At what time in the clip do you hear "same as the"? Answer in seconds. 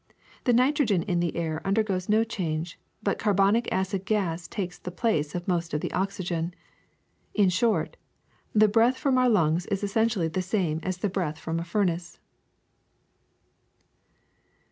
10.41-11.07